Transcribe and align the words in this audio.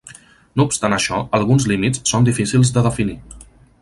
No 0.61 0.65
obstant 0.69 0.95
això 0.95 1.19
alguns 1.39 1.67
límits 1.73 2.03
són 2.13 2.27
difícils 2.31 2.73
de 2.79 2.85
definir. 2.89 3.19